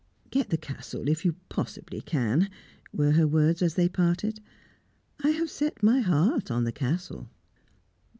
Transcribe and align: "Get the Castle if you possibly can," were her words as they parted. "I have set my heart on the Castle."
"Get 0.31 0.49
the 0.49 0.57
Castle 0.57 1.07
if 1.07 1.23
you 1.25 1.35
possibly 1.47 2.01
can," 2.01 2.49
were 2.91 3.11
her 3.11 3.27
words 3.27 3.61
as 3.61 3.75
they 3.75 3.87
parted. 3.87 4.39
"I 5.23 5.29
have 5.29 5.51
set 5.51 5.83
my 5.83 5.99
heart 5.99 6.49
on 6.49 6.63
the 6.63 6.71
Castle." 6.71 7.29